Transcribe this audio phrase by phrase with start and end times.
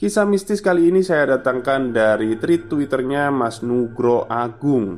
[0.00, 4.96] Kisah mistis kali ini saya datangkan dari tweet twitternya Mas Nugro Agung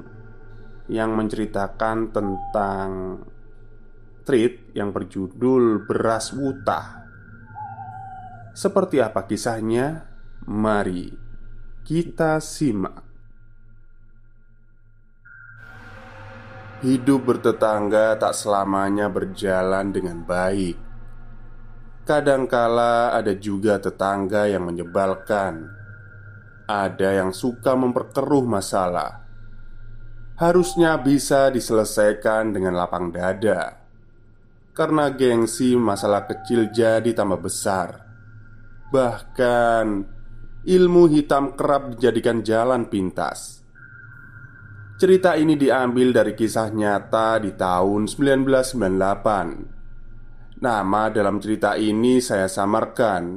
[0.86, 3.18] Yang menceritakan tentang
[4.22, 7.02] tweet yang berjudul Beras Wutah.
[8.54, 10.06] Seperti apa kisahnya?
[10.46, 11.10] Mari
[11.82, 13.02] kita simak.
[16.86, 20.91] Hidup bertetangga tak selamanya berjalan dengan baik
[22.02, 25.70] Kadangkala ada juga tetangga yang menyebalkan.
[26.66, 29.22] Ada yang suka memperkeruh masalah.
[30.34, 33.78] Harusnya bisa diselesaikan dengan lapang dada.
[34.74, 38.02] Karena gengsi masalah kecil jadi tambah besar.
[38.90, 39.86] Bahkan
[40.66, 43.62] ilmu hitam kerap dijadikan jalan pintas.
[44.98, 49.81] Cerita ini diambil dari kisah nyata di tahun 1998
[50.62, 53.34] Nama dalam cerita ini saya samarkan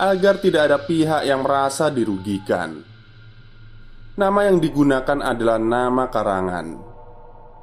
[0.00, 2.80] agar tidak ada pihak yang merasa dirugikan.
[4.16, 6.66] Nama yang digunakan adalah nama karangan.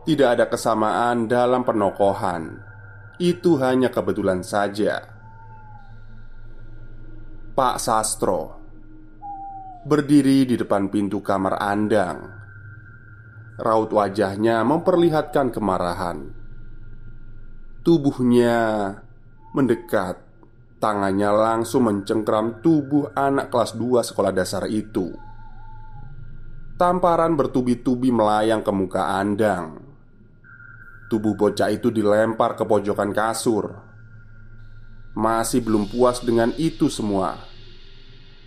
[0.06, 2.62] Tidak ada kesamaan dalam penokohan.
[3.18, 5.02] Itu hanya kebetulan saja.
[7.58, 8.54] Pak Sastro
[9.82, 12.22] berdiri di depan pintu kamar Andang.
[13.58, 16.41] Raut wajahnya memperlihatkan kemarahan.
[17.82, 18.94] Tubuhnya
[19.58, 20.22] mendekat.
[20.78, 25.14] Tangannya langsung mencengkram tubuh anak kelas 2 sekolah dasar itu.
[26.78, 29.82] Tamparan bertubi-tubi melayang ke muka Andang.
[31.10, 33.66] Tubuh bocah itu dilempar ke pojokan kasur.
[35.18, 37.38] Masih belum puas dengan itu semua.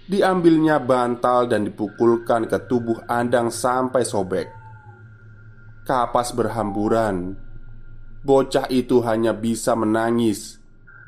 [0.06, 4.46] Diambilnya bantal dan dipukulkan ke tubuh Andang sampai sobek.
[5.86, 7.43] Kapas berhamburan
[8.24, 10.56] Bocah itu hanya bisa menangis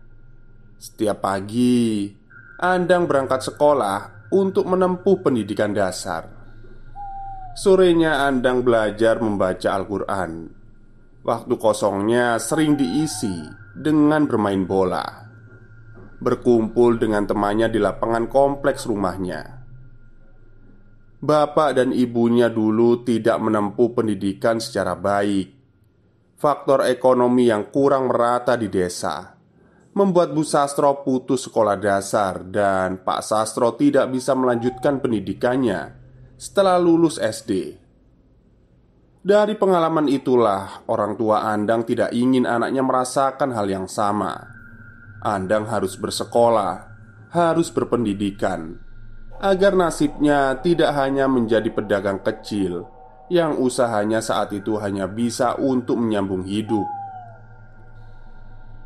[0.82, 2.10] Setiap pagi,
[2.58, 6.37] Andang berangkat sekolah untuk menempuh pendidikan dasar.
[7.58, 10.46] Sorenya Andang belajar membaca Al-Quran
[11.26, 13.34] Waktu kosongnya sering diisi
[13.74, 15.02] dengan bermain bola,
[16.22, 19.66] berkumpul dengan temannya di lapangan kompleks rumahnya.
[21.18, 25.50] Bapak dan ibunya dulu tidak menempuh pendidikan secara baik.
[26.38, 29.34] Faktor ekonomi yang kurang merata di desa
[29.98, 36.07] membuat Bu Sastro putus sekolah dasar dan Pak Sastro tidak bisa melanjutkan pendidikannya
[36.38, 37.82] setelah lulus SD.
[39.26, 44.56] Dari pengalaman itulah, orang tua Andang tidak ingin anaknya merasakan hal yang sama.
[45.20, 46.88] Andang harus bersekolah,
[47.34, 48.78] harus berpendidikan,
[49.42, 52.88] agar nasibnya tidak hanya menjadi pedagang kecil
[53.28, 56.88] yang usahanya saat itu hanya bisa untuk menyambung hidup.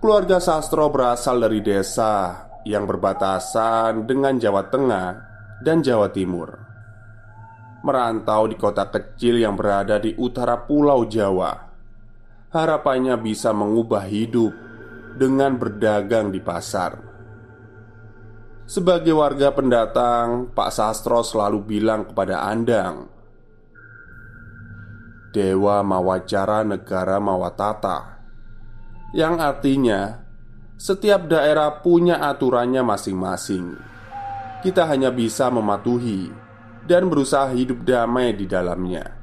[0.01, 5.09] Keluarga Sastro berasal dari desa yang berbatasan dengan Jawa Tengah
[5.61, 6.70] dan Jawa Timur
[7.81, 11.69] merantau di kota kecil yang berada di utara Pulau Jawa.
[12.53, 14.53] Harapannya bisa mengubah hidup
[15.17, 16.99] dengan berdagang di pasar.
[18.69, 23.11] Sebagai warga pendatang, Pak Sastro selalu bilang kepada Andang,
[25.35, 28.23] "Dewa Mawacara Negara Mawatata,"
[29.11, 30.23] yang artinya
[30.79, 33.75] setiap daerah punya aturannya masing-masing.
[34.63, 36.40] Kita hanya bisa mematuhi
[36.85, 39.21] dan berusaha hidup damai di dalamnya.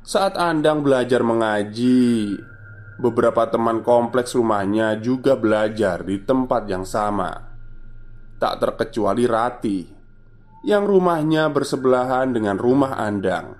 [0.00, 2.34] Saat Andang belajar mengaji,
[2.98, 7.30] beberapa teman kompleks rumahnya juga belajar di tempat yang sama.
[8.40, 9.80] Tak terkecuali Rati,
[10.66, 13.54] yang rumahnya bersebelahan dengan rumah Andang.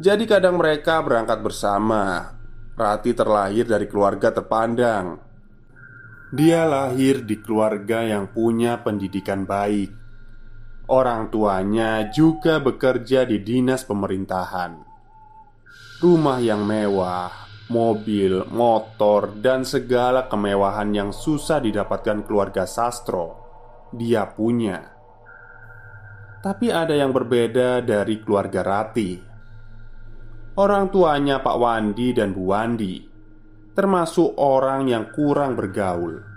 [0.00, 2.34] Jadi kadang mereka berangkat bersama.
[2.72, 5.20] Rati terlahir dari keluarga terpandang.
[6.32, 10.01] Dia lahir di keluarga yang punya pendidikan baik
[10.90, 14.82] Orang tuanya juga bekerja di dinas pemerintahan.
[16.02, 17.30] Rumah yang mewah,
[17.70, 23.38] mobil, motor, dan segala kemewahan yang susah didapatkan keluarga Sastro,
[23.94, 24.82] dia punya.
[26.42, 29.14] Tapi ada yang berbeda dari keluarga Rati.
[30.58, 33.12] Orang tuanya Pak Wandi dan Bu Wandi
[33.72, 36.31] termasuk orang yang kurang bergaul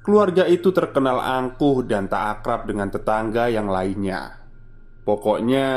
[0.00, 4.40] Keluarga itu terkenal angkuh dan tak akrab dengan tetangga yang lainnya.
[5.04, 5.68] Pokoknya,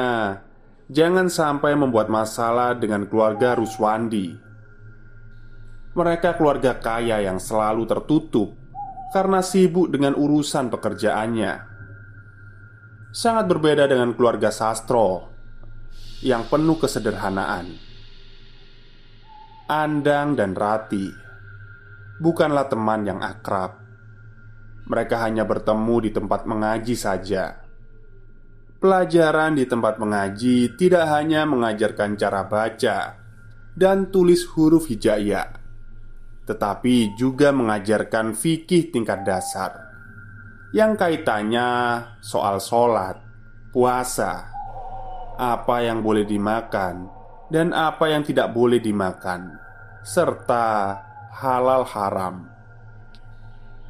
[0.87, 4.31] jangan sampai membuat masalah dengan keluarga Ruswandi.
[5.93, 8.55] Mereka keluarga kaya yang selalu tertutup
[9.11, 11.53] karena sibuk dengan urusan pekerjaannya.
[13.11, 15.29] Sangat berbeda dengan keluarga Sastro
[16.23, 17.75] yang penuh kesederhanaan.
[19.67, 21.11] Andang dan Rati
[22.23, 23.82] bukanlah teman yang akrab
[24.87, 27.63] mereka hanya bertemu di tempat mengaji saja.
[28.83, 33.15] Pelajaran di tempat mengaji tidak hanya mengajarkan cara baca
[33.79, 35.55] dan tulis huruf hijaiyah,
[36.43, 39.83] tetapi juga mengajarkan fikih tingkat dasar
[40.73, 43.21] yang kaitannya soal sholat,
[43.69, 44.49] puasa,
[45.37, 47.07] apa yang boleh dimakan,
[47.53, 49.53] dan apa yang tidak boleh dimakan,
[50.01, 50.97] serta
[51.29, 52.52] halal haram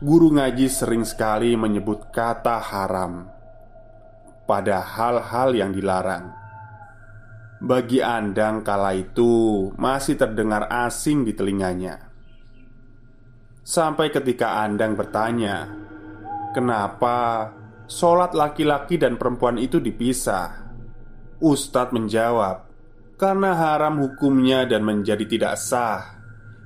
[0.04, 3.24] guru ngaji sering sekali menyebut kata haram
[4.44, 6.28] pada hal-hal yang dilarang.
[7.64, 12.12] Bagi Andang kala itu masih terdengar asing di telinganya.
[13.64, 15.72] Sampai ketika Andang bertanya,
[16.52, 17.56] "Kenapa
[17.88, 20.68] sholat laki-laki dan perempuan itu dipisah?"
[21.40, 22.68] Ustadz menjawab,
[23.16, 26.23] "Karena haram hukumnya dan menjadi tidak sah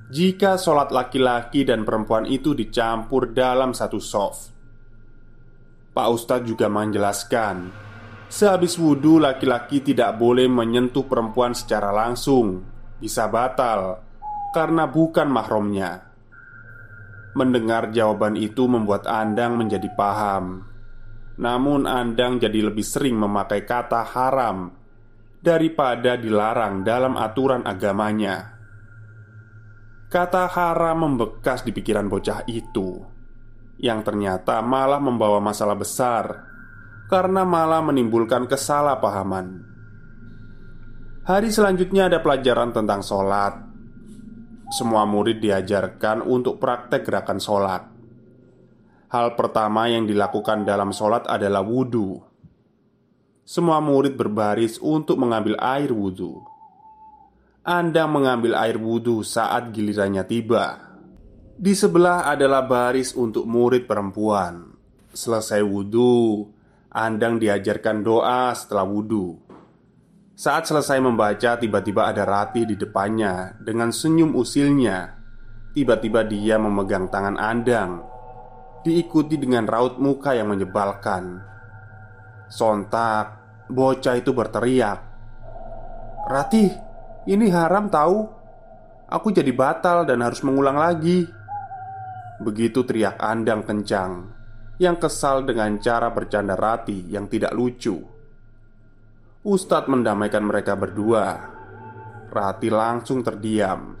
[0.08, 4.56] jika sholat laki-laki dan perempuan itu dicampur dalam satu soft.
[5.92, 7.68] Pak Ustadz juga menjelaskan,
[8.32, 12.64] sehabis wudhu laki-laki tidak boleh menyentuh perempuan secara langsung,
[12.96, 14.00] bisa batal
[14.56, 16.08] karena bukan mahramnya.
[17.36, 20.64] Mendengar jawaban itu membuat Andang menjadi paham.
[21.38, 24.72] Namun Andang jadi lebih sering memakai kata haram
[25.38, 28.57] daripada dilarang dalam aturan agamanya.
[30.08, 32.96] Kata haram membekas di pikiran bocah itu
[33.76, 36.48] Yang ternyata malah membawa masalah besar
[37.12, 39.68] Karena malah menimbulkan kesalahpahaman.
[41.28, 43.52] Hari selanjutnya ada pelajaran tentang sholat.
[44.72, 47.84] Semua murid diajarkan untuk praktek gerakan sholat.
[49.12, 52.16] Hal pertama yang dilakukan dalam sholat adalah wudhu
[53.44, 56.44] Semua murid berbaris untuk mengambil air wudhu
[57.68, 60.88] anda mengambil air wudhu saat gilirannya tiba.
[61.52, 64.72] Di sebelah adalah baris untuk murid perempuan.
[65.12, 66.48] Selesai wudhu,
[66.88, 69.36] Andang diajarkan doa setelah wudhu.
[70.32, 75.20] Saat selesai membaca, tiba-tiba ada Rati di depannya dengan senyum usilnya.
[75.76, 78.00] Tiba-tiba dia memegang tangan Andang,
[78.80, 81.44] diikuti dengan raut muka yang menyebalkan.
[82.48, 83.26] Sontak,
[83.68, 84.98] bocah itu berteriak,
[86.32, 86.87] "Rati,
[87.28, 88.24] ini haram tahu.
[89.04, 91.28] Aku jadi batal dan harus mengulang lagi."
[92.40, 94.32] Begitu teriak Andang kencang,
[94.80, 97.98] yang kesal dengan cara bercanda Rati yang tidak lucu.
[99.42, 101.50] Ustadz mendamaikan mereka berdua.
[102.30, 103.98] Rati langsung terdiam.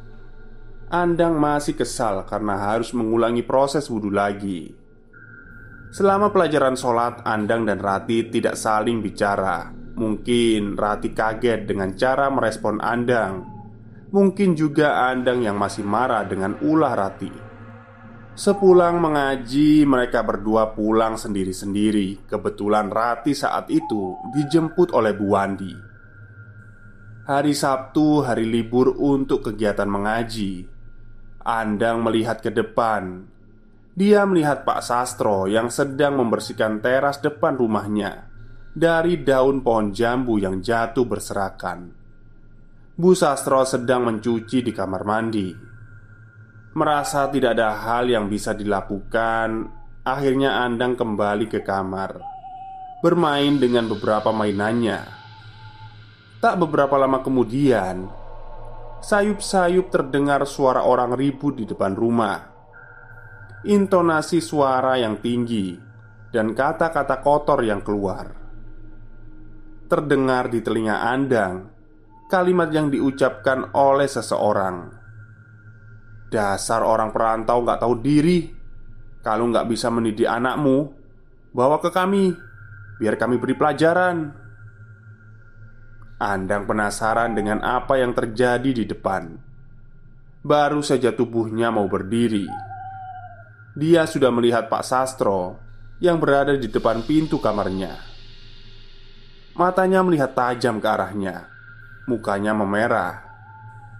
[0.88, 4.72] Andang masih kesal karena harus mengulangi proses wudhu lagi.
[5.88, 9.72] Selama pelajaran sholat, Andang dan Rati tidak saling bicara.
[9.98, 13.42] Mungkin Rati kaget dengan cara merespon Andang.
[14.14, 17.50] Mungkin juga Andang yang masih marah dengan ulah Rati.
[18.38, 22.30] Sepulang mengaji, mereka berdua pulang sendiri-sendiri.
[22.30, 25.74] Kebetulan Rati saat itu dijemput oleh Bu Wandi.
[27.26, 30.62] Hari Sabtu, hari libur untuk kegiatan mengaji.
[31.42, 33.26] Andang melihat ke depan.
[33.98, 38.27] Dia melihat Pak Sastro yang sedang membersihkan teras depan rumahnya
[38.78, 41.90] dari daun pohon jambu yang jatuh berserakan.
[42.94, 45.50] Bu Sastro sedang mencuci di kamar mandi.
[46.78, 49.66] Merasa tidak ada hal yang bisa dilakukan
[50.06, 52.22] Akhirnya Andang kembali ke kamar
[53.02, 55.02] Bermain dengan beberapa mainannya
[56.38, 58.06] Tak beberapa lama kemudian
[59.02, 62.46] Sayup-sayup terdengar suara orang ribut di depan rumah
[63.66, 65.74] Intonasi suara yang tinggi
[66.30, 68.47] Dan kata-kata kotor yang keluar
[69.88, 71.72] Terdengar di telinga Andang
[72.28, 74.84] Kalimat yang diucapkan oleh seseorang.
[76.28, 78.52] Dasar orang perantau nggak tahu diri.
[79.24, 80.92] Kalau nggak bisa mendidik anakmu
[81.56, 82.36] Bawa ke kami
[83.00, 84.28] Biar kami beri pelajaran.
[86.20, 89.40] Andang penasaran dengan apa yang terjadi di depan.
[90.44, 92.44] Baru saja tubuhnya mau berdiri.
[93.72, 95.56] Dia sudah melihat Pak Sastro
[95.96, 98.07] Yang berada di depan pintu kamarnya
[99.58, 101.50] Matanya melihat tajam ke arahnya
[102.06, 103.28] Mukanya memerah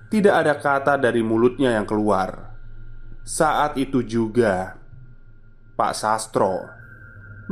[0.09, 2.57] tidak ada kata dari mulutnya yang keluar.
[3.29, 4.81] Saat itu juga,
[5.77, 6.65] Pak Sastro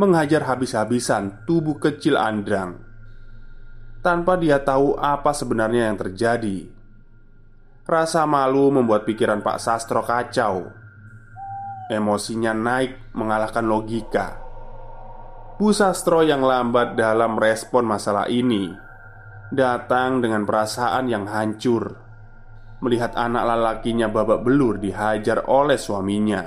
[0.01, 2.81] menghajar habis-habisan tubuh kecil Andrang
[4.01, 6.65] tanpa dia tahu apa sebenarnya yang terjadi.
[7.85, 10.73] Rasa malu membuat pikiran Pak Sastro kacau.
[11.93, 14.46] Emosinya naik mengalahkan logika.
[15.57, 18.77] Bu Sastro yang lambat dalam respon masalah ini
[19.49, 21.97] datang dengan perasaan yang hancur
[22.85, 26.45] melihat anak lelakinya babak belur dihajar oleh suaminya.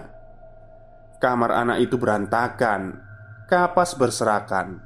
[1.17, 3.01] Kamar anak itu berantakan,
[3.49, 4.77] kapas berserakan.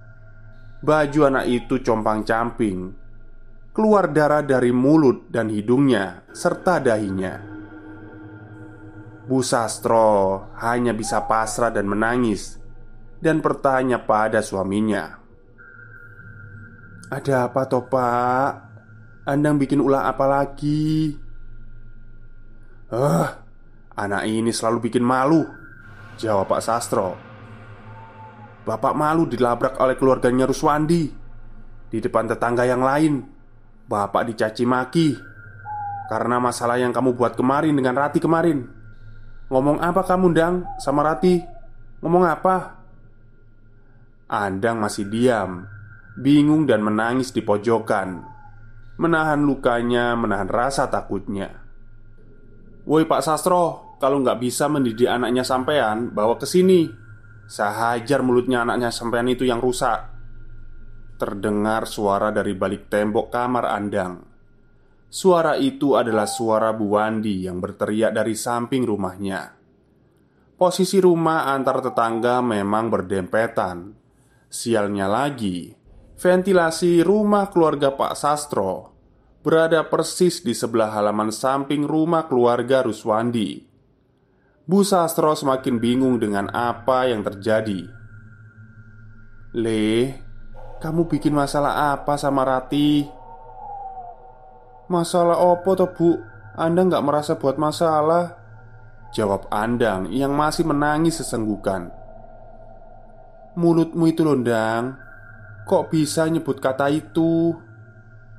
[0.79, 2.95] Baju anak itu compang-camping,
[3.75, 7.43] keluar darah dari mulut dan hidungnya serta dahinya.
[9.27, 12.62] Bu Sastro hanya bisa pasrah dan menangis
[13.23, 15.23] dan bertanya pada suaminya.
[17.07, 18.51] Ada apa toh pak?
[19.23, 21.15] Andang bikin ulah apa lagi?
[22.93, 23.27] Eh,
[23.97, 25.41] anak ini selalu bikin malu
[26.21, 27.17] Jawab Pak Sastro
[28.69, 31.09] Bapak malu dilabrak oleh keluarganya Ruswandi
[31.89, 33.25] Di depan tetangga yang lain
[33.89, 35.17] Bapak dicaci maki
[36.05, 38.61] Karena masalah yang kamu buat kemarin dengan Rati kemarin
[39.49, 41.41] Ngomong apa kamu Dang sama Rati?
[42.05, 42.82] Ngomong apa?
[44.31, 45.67] Andang masih diam
[46.13, 48.23] Bingung dan menangis di pojokan
[49.01, 51.63] Menahan lukanya, menahan rasa takutnya
[52.83, 56.91] Woi Pak Sastro, kalau nggak bisa mendidik anaknya sampean, bawa ke sini.
[57.47, 60.11] Saya hajar mulutnya anaknya sampean itu yang rusak.
[61.15, 64.19] Terdengar suara dari balik tembok kamar Andang.
[65.07, 69.55] Suara itu adalah suara Bu Wandi yang berteriak dari samping rumahnya.
[70.59, 74.02] Posisi rumah antar tetangga memang berdempetan.
[74.53, 75.73] Sialnya lagi,
[76.13, 78.93] ventilasi rumah keluarga Pak Sastro
[79.41, 83.65] berada persis di sebelah halaman samping rumah keluarga Ruswandi.
[84.69, 87.81] Bu Sastro semakin bingung dengan apa yang terjadi.
[89.57, 90.21] Le,
[90.77, 93.09] kamu bikin masalah apa sama Rati?
[94.85, 96.21] Masalah opo toh bu?
[96.53, 98.37] Anda nggak merasa buat masalah?
[99.17, 102.02] Jawab Andang yang masih menangis sesenggukan
[103.53, 104.97] Mulutmu itu londang
[105.63, 107.53] Kok bisa nyebut kata itu?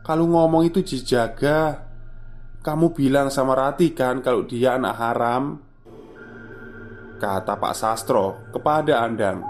[0.04, 1.86] Kalau ngomong itu dijaga
[2.60, 5.44] Kamu bilang sama Rati kan kalau dia anak haram
[7.20, 9.46] Kata Pak Sastro kepada Andang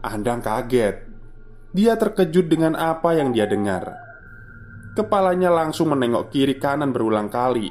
[0.00, 1.08] Andang kaget
[1.68, 4.08] Dia terkejut dengan apa yang dia dengar.
[4.96, 7.70] Kepalanya langsung menengok kiri kanan berulang kali,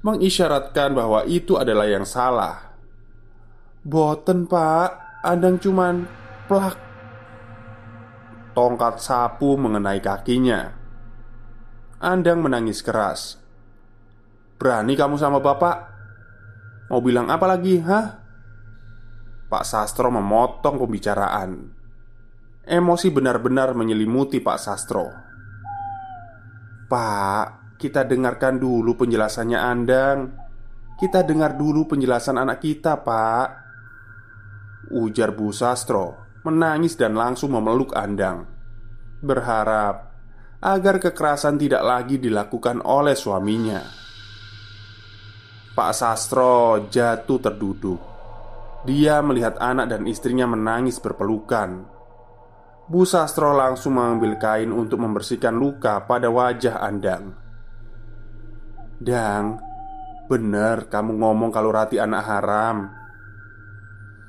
[0.00, 2.67] mengisyaratkan bahwa itu adalah yang salah.
[3.86, 5.22] Boten, Pak.
[5.22, 6.06] Andang cuman
[6.46, 6.78] plak.
[8.54, 10.74] Tongkat sapu mengenai kakinya.
[12.02, 13.38] Andang menangis keras.
[14.58, 15.76] Berani kamu sama bapak?
[16.90, 18.18] Mau bilang apa lagi, hah?
[19.46, 21.70] Pak Sastro memotong pembicaraan.
[22.66, 25.06] Emosi benar-benar menyelimuti Pak Sastro.
[26.90, 30.18] Pak, kita dengarkan dulu penjelasannya Andang.
[30.98, 33.67] Kita dengar dulu penjelasan anak kita, Pak.
[34.88, 36.16] Ujar Bu Sastro
[36.48, 38.48] menangis dan langsung memeluk Andang.
[39.20, 40.08] Berharap
[40.58, 43.82] agar kekerasan tidak lagi dilakukan oleh suaminya.
[45.76, 48.00] Pak Sastro jatuh terduduk.
[48.82, 51.86] Dia melihat anak dan istrinya menangis berpelukan.
[52.88, 57.36] Bu Sastro langsung mengambil kain untuk membersihkan luka pada wajah Andang.
[58.98, 59.60] Dang,
[60.26, 62.76] bener kamu ngomong kalau Rati anak haram.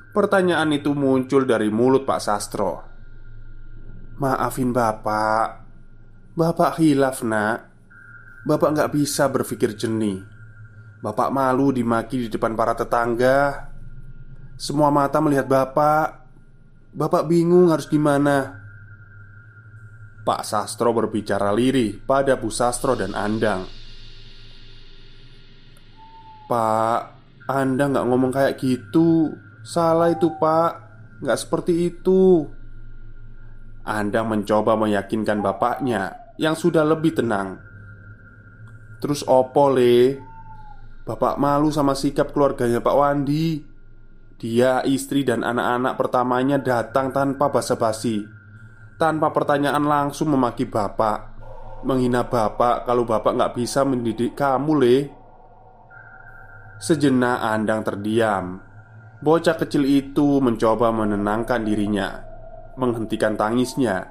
[0.10, 2.72] Pertanyaan itu muncul dari mulut Pak Sastro.
[4.20, 5.70] Maafin Bapak,
[6.40, 7.68] Bapak hilaf nak.
[8.48, 10.24] Bapak nggak bisa berpikir jernih.
[11.04, 13.68] Bapak malu dimaki di depan para tetangga.
[14.56, 16.28] Semua mata melihat bapak.
[16.96, 18.56] Bapak bingung harus gimana.
[20.24, 23.68] Pak Sastro berbicara lirih pada Bu Sastro dan Andang.
[26.48, 27.02] Pak,
[27.52, 29.36] Anda nggak ngomong kayak gitu.
[29.70, 30.72] Salah itu, Pak.
[31.22, 32.42] Nggak seperti itu.
[33.86, 37.62] Andang mencoba meyakinkan bapaknya yang sudah lebih tenang.
[38.98, 40.18] Terus opo le?
[41.06, 43.66] Bapak malu sama sikap keluarganya Pak Wandi
[44.38, 48.22] Dia, istri dan anak-anak pertamanya datang tanpa basa-basi
[49.02, 51.34] Tanpa pertanyaan langsung memaki bapak
[51.82, 54.98] Menghina bapak kalau bapak nggak bisa mendidik kamu le
[56.78, 58.69] Sejenak Andang terdiam
[59.20, 62.24] Bocah kecil itu mencoba menenangkan dirinya
[62.80, 64.08] Menghentikan tangisnya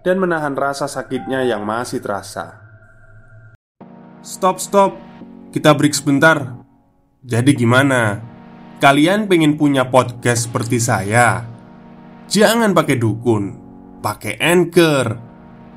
[0.00, 2.64] Dan menahan rasa sakitnya yang masih terasa
[4.24, 5.06] Stop, stop
[5.56, 6.52] kita break sebentar.
[7.24, 8.20] Jadi gimana?
[8.76, 11.48] Kalian pengen punya podcast seperti saya?
[12.28, 13.56] Jangan pakai dukun,
[14.04, 15.16] pakai Anchor.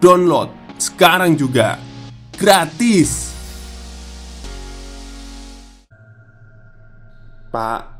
[0.03, 1.79] Download sekarang juga.
[2.35, 3.31] Gratis.
[7.49, 7.98] Pak,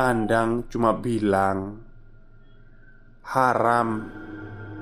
[0.00, 1.76] Andang cuma bilang
[3.28, 4.08] haram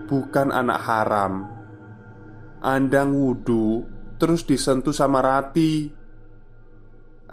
[0.06, 1.42] bukan anak haram.
[2.62, 3.82] Andang wudhu
[4.18, 5.90] Terus disentuh sama Rati.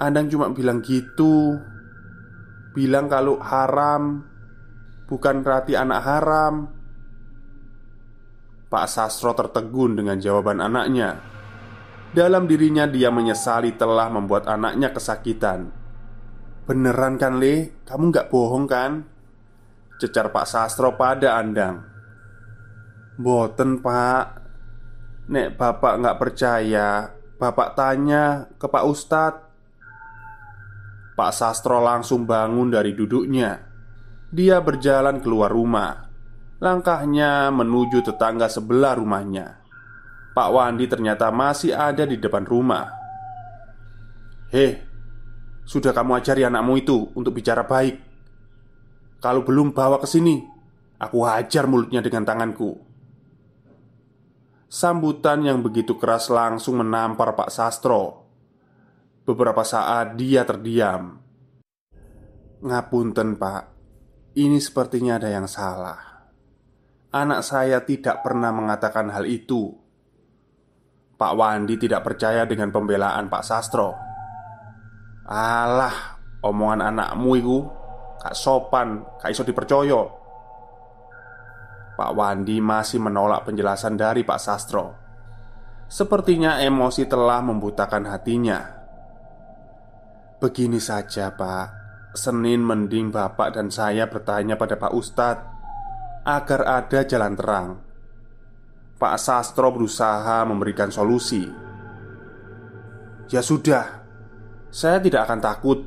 [0.01, 1.61] Andang cuma bilang gitu.
[2.73, 4.33] Bilang kalau haram
[5.05, 6.65] Bukan Rati anak haram.
[8.65, 11.21] Pak Sastro tertegun dengan jawaban anaknya.
[12.09, 15.84] Dalam dirinya dia menyesali telah membuat anaknya kesakitan
[16.65, 17.85] Beneran kan Le?
[17.85, 19.05] Kamu gak bohong kan?
[20.01, 21.85] Cecar Pak Sastro pada Andang.
[23.15, 24.43] Boten pak.
[25.25, 29.43] Nek bapak nggak percaya Bapak tanya ke Pak Ustadz.
[31.19, 33.59] Pak Sastro langsung bangun dari duduknya.
[34.31, 36.07] Dia berjalan keluar rumah.
[36.63, 39.59] Langkahnya menuju tetangga sebelah rumahnya.
[40.31, 42.87] Pak Wandi ternyata masih ada di depan rumah.
[44.55, 44.84] Heh,
[45.65, 47.97] sudah kamu ajari anakmu itu untuk bicara baik
[49.17, 50.45] Kalau belum bawa ke sini
[51.01, 52.85] Aku hajar mulutnya dengan tanganku
[54.75, 58.27] Sambutan yang begitu keras langsung menampar Pak Sastro.
[59.23, 61.15] Beberapa saat dia terdiam.
[62.59, 63.63] Ngapunten, Pak.
[64.35, 66.27] Ini sepertinya ada yang salah.
[67.15, 69.71] Anak saya tidak pernah mengatakan hal itu.
[71.15, 73.95] Pak Wandi tidak percaya dengan pembelaan Pak Sastro.
[75.25, 77.57] Alah, omongan anakmu itu
[78.25, 80.01] Kak sopan, kak iso dipercaya
[81.95, 84.85] Pak Wandi masih menolak penjelasan dari Pak Sastro.
[85.85, 88.59] Sepertinya emosi telah membutakan hatinya.
[90.41, 91.85] Begini saja, Pak.
[92.17, 95.47] Senin mending Bapak dan saya bertanya pada Pak Ustadz
[96.27, 97.69] agar ada jalan terang.
[98.97, 101.45] Pak Sastro berusaha memberikan solusi.
[103.31, 104.04] Ya sudah,
[104.75, 105.79] saya tidak akan takut.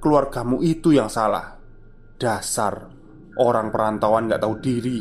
[0.00, 1.60] Keluargamu itu yang salah.
[2.16, 2.88] Dasar
[3.36, 5.00] orang perantauan gak tahu diri.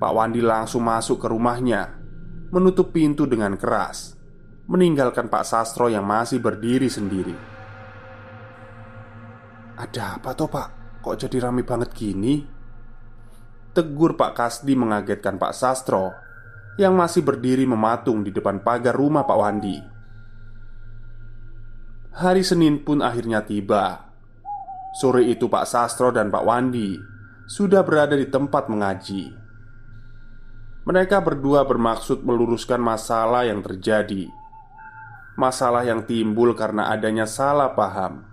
[0.00, 1.94] Pak Wandi langsung masuk ke rumahnya
[2.50, 4.18] Menutup pintu dengan keras
[4.66, 7.30] Meninggalkan Pak Sastro yang masih berdiri sendiri
[9.78, 10.98] Ada apa toh pak?
[11.06, 12.42] Kok jadi rame banget gini?
[13.70, 16.10] Tegur Pak Kasdi mengagetkan Pak Sastro
[16.82, 19.91] Yang masih berdiri mematung di depan pagar rumah Pak Wandi
[22.12, 24.12] Hari Senin pun akhirnya tiba
[24.92, 27.00] Sore itu Pak Sastro dan Pak Wandi
[27.48, 29.32] Sudah berada di tempat mengaji
[30.84, 34.28] Mereka berdua bermaksud meluruskan masalah yang terjadi
[35.40, 38.28] Masalah yang timbul karena adanya salah paham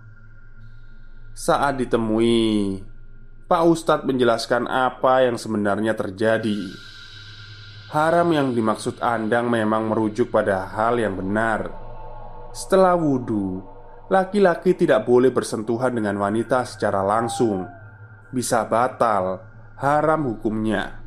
[1.32, 2.84] Saat ditemui
[3.50, 6.70] Pak Ustadz menjelaskan apa yang sebenarnya terjadi.
[7.90, 11.89] Haram yang dimaksud Andang memang merujuk pada hal yang benar.
[12.50, 13.62] Setelah wudhu,
[14.10, 17.62] laki-laki tidak boleh bersentuhan dengan wanita secara langsung,
[18.34, 19.38] bisa batal,
[19.78, 20.98] haram hukumnya.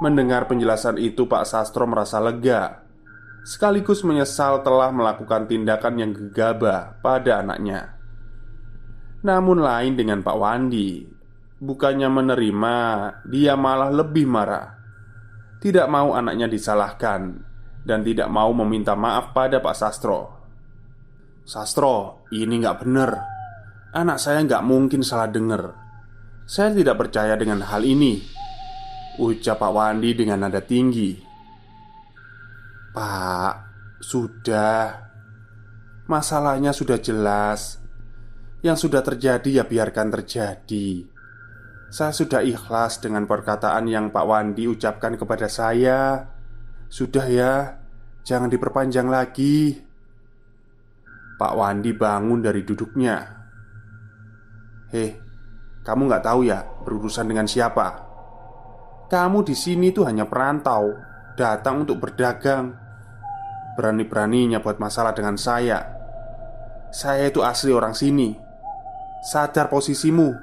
[0.00, 2.80] Mendengar penjelasan itu, Pak Sastro merasa lega,
[3.44, 8.00] sekaligus menyesal telah melakukan tindakan yang gegabah pada anaknya.
[9.20, 11.20] Namun lain dengan Pak Wandi.
[11.60, 12.76] Bukannya menerima
[13.28, 14.80] Dia malah lebih marah.
[15.60, 17.49] Tidak mau anaknya disalahkan
[17.80, 20.20] Dan tidak mau meminta maaf pada Pak Sastro.
[21.44, 23.10] Sastro, ini nggak benar.
[23.96, 25.74] Anak saya nggak mungkin salah dengar.
[26.44, 28.40] Saya tidak percaya dengan hal ini
[29.20, 31.12] Ucap Pak Wandi dengan nada tinggi.
[32.96, 33.54] Pak,
[34.00, 35.12] sudah.
[36.08, 37.76] Masalahnya sudah jelas.
[38.64, 41.04] Yang sudah terjadi ya biarkan terjadi.
[41.92, 46.24] Saya sudah ikhlas dengan perkataan yang Pak Wandi ucapkan kepada saya
[46.90, 47.78] Sudah ya,
[48.26, 49.78] jangan diperpanjang lagi.
[51.38, 53.24] Pak Wandi bangun dari duduknya.
[54.90, 55.14] Heh,
[55.86, 58.10] kamu nggak tahu ya berurusan dengan siapa?
[59.06, 62.76] Kamu di sini tuh hanya perantau Datang untuk berdagang.
[63.72, 65.88] Berani-beraninya buat masalah dengan saya.
[66.92, 68.36] Saya itu asli orang sini.
[69.24, 70.36] Sadar posisimu.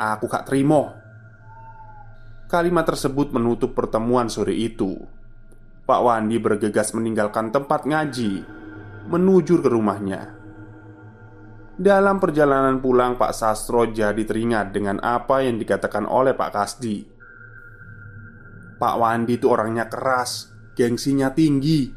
[0.00, 1.03] Aku gak terima
[2.54, 4.94] Kalimat tersebut menutup pertemuan sore itu.
[5.90, 8.46] Pak Wandi bergegas meninggalkan tempat ngaji
[9.10, 10.38] Menuju ke rumahnya.
[11.74, 17.02] Dalam perjalanan pulang Pak Sastro jadi teringat dengan apa yang dikatakan oleh Pak Kasdi.
[18.78, 21.90] Pak Wandi itu orangnya keras Gengsinya tinggi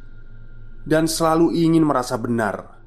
[0.82, 2.82] Dan selalu ingin merasa benar.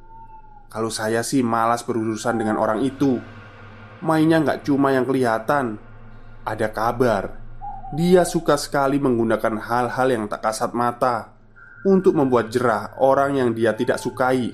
[0.66, 3.22] Kalau saya sih malas berurusan dengan orang itu.
[4.02, 5.78] Mainnya nggak cuma yang kelihatan
[6.42, 7.39] Ada kabar
[7.90, 11.34] Dia suka sekali menggunakan hal-hal yang tak kasat mata
[11.82, 14.52] Untuk membuat jerah orang yang dia tidak sukai.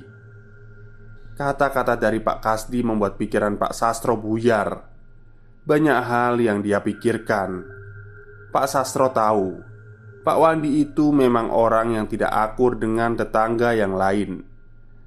[1.36, 4.88] Kata-kata dari Pak Kasdi membuat pikiran Pak Sastro buyar.
[5.66, 7.66] Banyak hal yang dia pikirkan.
[8.54, 9.76] Pak Sastro tahu
[10.26, 14.42] Pak Wandi itu memang orang yang tidak akur dengan tetangga yang lain.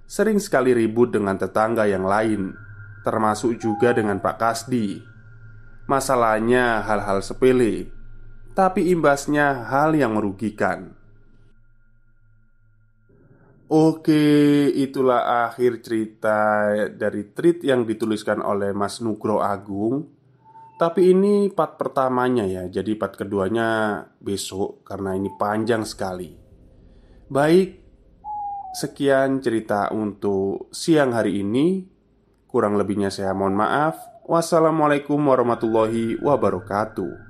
[0.08, 2.56] Sering sekali ribut dengan tetangga yang lain,
[3.04, 5.04] termasuk juga dengan Pak Kasdi.
[5.92, 7.92] Masalahnya hal-hal sepele,
[8.60, 10.91] tapi imbasnya hal yang merugikan.
[13.72, 20.12] Oke, itulah akhir cerita dari tweet yang dituliskan oleh Mas Nugro Agung.
[20.76, 26.36] Tapi ini part pertamanya ya, jadi part keduanya besok karena ini panjang sekali.
[27.32, 27.80] Baik,
[28.69, 31.88] Sekian cerita untuk siang hari ini.
[32.45, 33.98] Kurang lebihnya saya mohon maaf.
[34.30, 37.29] Wassalamualaikum warahmatullahi wabarakatuh.